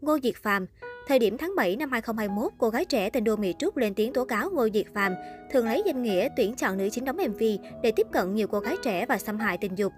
[0.00, 0.66] Ngô Diệt Phàm
[1.06, 4.12] Thời điểm tháng 7 năm 2021, cô gái trẻ tên Đô Mỹ Trúc lên tiếng
[4.12, 5.14] tố cáo Ngô Diệt Phàm
[5.50, 7.42] thường lấy danh nghĩa tuyển chọn nữ chính đóng MV
[7.82, 9.92] để tiếp cận nhiều cô gái trẻ và xâm hại tình dục.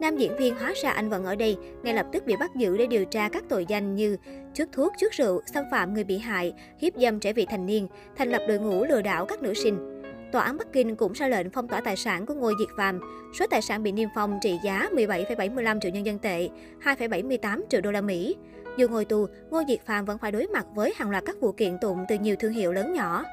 [0.00, 2.76] Nam diễn viên hóa ra anh vẫn ở đây, ngay lập tức bị bắt giữ
[2.76, 4.16] để điều tra các tội danh như
[4.54, 7.88] trước thuốc, trước rượu, xâm phạm người bị hại, hiếp dâm trẻ vị thành niên,
[8.16, 10.02] thành lập đội ngũ lừa đảo các nữ sinh.
[10.32, 13.00] Tòa án Bắc Kinh cũng ra lệnh phong tỏa tài sản của Ngô Diệt Phàm.
[13.38, 16.48] Số tài sản bị niêm phong trị giá 17,75 triệu nhân dân tệ,
[16.82, 18.36] 2,78 triệu đô la Mỹ.
[18.78, 21.52] Dù ngồi tù, Ngô Diệt Phàm vẫn phải đối mặt với hàng loạt các vụ
[21.52, 23.24] kiện tụng từ nhiều thương hiệu lớn nhỏ.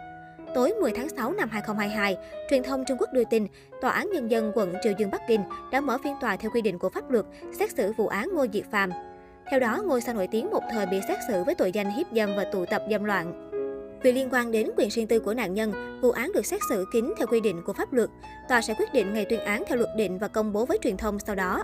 [0.55, 2.17] Tối 10 tháng 6 năm 2022,
[2.49, 3.47] truyền thông Trung Quốc đưa tin,
[3.81, 5.41] Tòa án Nhân dân quận Triều Dương Bắc Kinh
[5.71, 7.25] đã mở phiên tòa theo quy định của pháp luật,
[7.59, 8.89] xét xử vụ án Ngô Diệt Phàm.
[9.51, 12.07] Theo đó, ngôi sao nổi tiếng một thời bị xét xử với tội danh hiếp
[12.15, 13.49] dâm và tụ tập dâm loạn.
[14.03, 16.85] Vì liên quan đến quyền riêng tư của nạn nhân, vụ án được xét xử
[16.93, 18.09] kín theo quy định của pháp luật.
[18.49, 20.97] Tòa sẽ quyết định ngày tuyên án theo luật định và công bố với truyền
[20.97, 21.63] thông sau đó.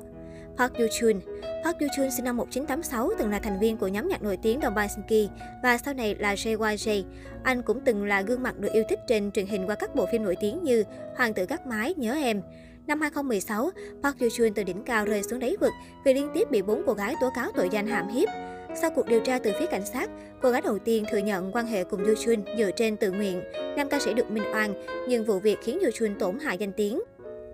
[0.58, 1.20] Park Yoo Chun
[1.64, 4.60] Park Yoo Chun sinh năm 1986, từng là thành viên của nhóm nhạc nổi tiếng
[4.60, 5.30] Đồng Sinki
[5.64, 7.04] và sau này là JYJ.
[7.44, 10.06] Anh cũng từng là gương mặt được yêu thích trên truyền hình qua các bộ
[10.12, 10.84] phim nổi tiếng như
[11.16, 12.42] Hoàng tử gác mái, Nhớ em.
[12.88, 13.70] Năm 2016,
[14.04, 15.72] Park Yoo Chun từ đỉnh cao rơi xuống đáy vực
[16.06, 18.30] vì liên tiếp bị bốn cô gái tố cáo tội danh hãm hiếp.
[18.76, 20.10] Sau cuộc điều tra từ phía cảnh sát,
[20.42, 23.42] cô gái đầu tiên thừa nhận quan hệ cùng Yoo Chun dựa trên tự nguyện.
[23.78, 24.74] Nam ca sĩ được minh oan,
[25.08, 27.02] nhưng vụ việc khiến Yoo Chun tổn hại danh tiếng.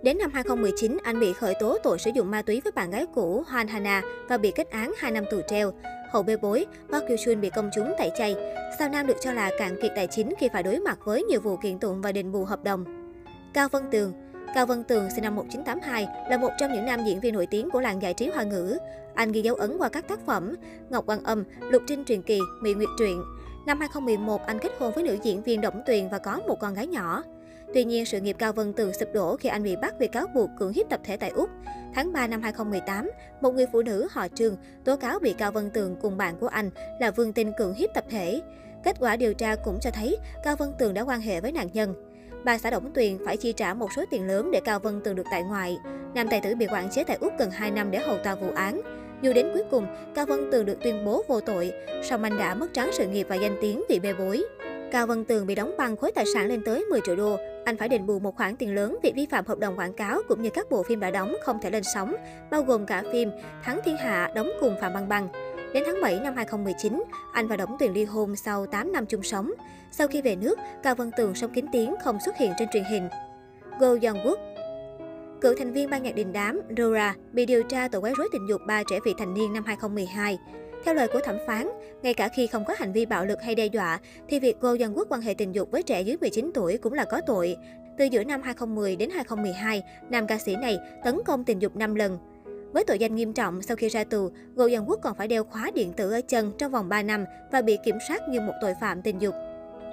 [0.03, 3.05] Đến năm 2019, anh bị khởi tố tội sử dụng ma túy với bạn gái
[3.15, 5.73] cũ Hoan Hana và bị kết án 2 năm tù treo.
[6.11, 8.35] Hậu bê bối, Park Yoo bị công chúng tẩy chay.
[8.79, 11.41] Sao Nam được cho là cạn kiệt tài chính khi phải đối mặt với nhiều
[11.41, 12.85] vụ kiện tụng và đền bù hợp đồng.
[13.53, 14.13] Cao Vân Tường
[14.55, 17.69] Cao Vân Tường sinh năm 1982 là một trong những nam diễn viên nổi tiếng
[17.69, 18.77] của làng giải trí hoa ngữ.
[19.15, 20.55] Anh ghi dấu ấn qua các tác phẩm
[20.89, 23.23] Ngọc Quan Âm, Lục Trinh truyền kỳ, Mỹ Nguyệt truyện.
[23.65, 26.73] Năm 2011, anh kết hôn với nữ diễn viên Đổng Tuyền và có một con
[26.73, 27.23] gái nhỏ.
[27.73, 30.27] Tuy nhiên, sự nghiệp Cao Vân Tường sụp đổ khi anh bị bắt vì cáo
[30.27, 31.49] buộc cưỡng hiếp tập thể tại Úc.
[31.93, 33.09] Tháng 3 năm 2018,
[33.41, 36.47] một người phụ nữ họ Trương tố cáo bị Cao Vân Tường cùng bạn của
[36.47, 38.41] anh là Vương Tinh cưỡng hiếp tập thể.
[38.83, 41.67] Kết quả điều tra cũng cho thấy Cao Vân Tường đã quan hệ với nạn
[41.73, 41.93] nhân.
[42.43, 45.15] Bà xã Đổng Tuyền phải chi trả một số tiền lớn để Cao Vân Tường
[45.15, 45.77] được tại ngoại.
[46.13, 48.47] Nam tài tử bị quản chế tại Úc gần 2 năm để hầu tòa vụ
[48.55, 48.81] án.
[49.21, 51.71] Dù đến cuối cùng, Cao Vân Tường được tuyên bố vô tội,
[52.03, 54.45] song anh đã mất trắng sự nghiệp và danh tiếng vì bê bối.
[54.91, 57.37] Cao Văn Tường bị đóng băng khối tài sản lên tới 10 triệu đô.
[57.65, 60.19] Anh phải đền bù một khoản tiền lớn vì vi phạm hợp đồng quảng cáo
[60.27, 62.15] cũng như các bộ phim đã đóng không thể lên sóng,
[62.51, 63.31] bao gồm cả phim
[63.63, 65.27] Thắng Thiên Hạ đóng cùng Phạm Băng Băng.
[65.73, 67.03] Đến tháng 7 năm 2019,
[67.33, 69.51] anh và Đổng Tuyền ly hôn sau 8 năm chung sống.
[69.91, 72.83] Sau khi về nước, Cao Văn Tường sống kín tiếng không xuất hiện trên truyền
[72.83, 73.09] hình.
[73.79, 74.56] Go Young Wook
[75.41, 78.47] Cựu thành viên ban nhạc đình đám Rora bị điều tra tội quấy rối tình
[78.49, 80.37] dục ba trẻ vị thành niên năm 2012.
[80.83, 81.69] Theo lời của thẩm phán,
[82.01, 83.99] ngay cả khi không có hành vi bạo lực hay đe dọa,
[84.29, 86.93] thì việc cô dân quốc quan hệ tình dục với trẻ dưới 19 tuổi cũng
[86.93, 87.55] là có tội.
[87.97, 91.95] Từ giữa năm 2010 đến 2012, nam ca sĩ này tấn công tình dục 5
[91.95, 92.17] lần.
[92.73, 95.43] Với tội danh nghiêm trọng, sau khi ra tù, Ngô Dân Quốc còn phải đeo
[95.43, 98.53] khóa điện tử ở chân trong vòng 3 năm và bị kiểm soát như một
[98.61, 99.33] tội phạm tình dục.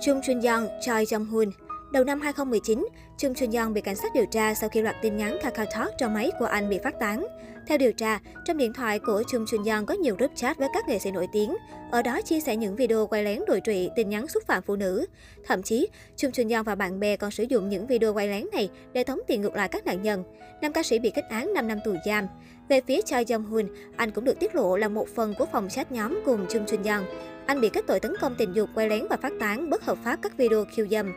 [0.01, 1.51] Chung Chun Young, Choi Jong Hoon
[1.95, 2.87] Đầu năm 2019,
[3.19, 6.15] Chung Chun Young bị cảnh sát điều tra sau khi loạt tin nhắn KakaoTalk trong
[6.15, 7.27] máy của anh bị phát tán.
[7.67, 10.69] Theo điều tra, trong điện thoại của Chung Chun Young có nhiều group chat với
[10.75, 11.57] các nghệ sĩ nổi tiếng.
[11.91, 14.77] Ở đó chia sẻ những video quay lén đồi trụy, tin nhắn xúc phạm phụ
[14.77, 15.07] nữ.
[15.47, 18.47] Thậm chí, Chung Chun Young và bạn bè còn sử dụng những video quay lén
[18.53, 20.25] này để tống tiền ngược lại các nạn nhân.
[20.63, 22.27] Nam ca sĩ bị kết án 5 năm tù giam.
[22.69, 23.67] Về phía Choi Jong Hoon,
[23.97, 26.83] anh cũng được tiết lộ là một phần của phòng chat nhóm cùng Chung Chun
[26.83, 27.05] Young.
[27.47, 29.99] Anh bị kết tội tấn công tình dục, quay lén và phát tán bất hợp
[30.05, 31.13] pháp các video khiêu dâm.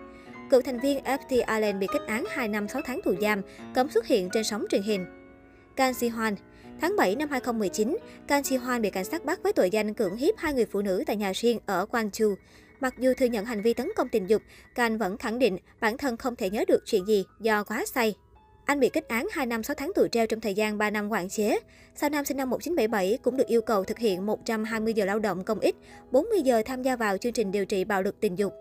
[0.50, 3.42] Cựu thành viên FT Island bị kết án 2 năm 6 tháng tù giam,
[3.74, 5.06] cấm xuất hiện trên sóng truyền hình.
[5.76, 6.36] Kang Si Hoan
[6.82, 7.98] Tháng 7 năm 2019,
[8.28, 10.82] Kang Si Hoan bị cảnh sát bắt với tội danh cưỡng hiếp hai người phụ
[10.82, 12.36] nữ tại nhà riêng ở Gwangju.
[12.80, 14.42] Mặc dù thừa nhận hành vi tấn công tình dục,
[14.76, 18.16] Kang vẫn khẳng định bản thân không thể nhớ được chuyện gì do quá say.
[18.66, 21.12] Anh bị kết án 2 năm 6 tháng tù treo trong thời gian 3 năm
[21.12, 21.60] quản chế.
[21.96, 25.44] Sau năm sinh năm 1977 cũng được yêu cầu thực hiện 120 giờ lao động
[25.44, 25.76] công ích,
[26.12, 28.54] 40 giờ tham gia vào chương trình điều trị bạo lực tình dục.